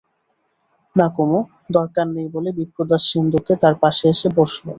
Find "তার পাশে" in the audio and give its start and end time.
3.63-4.05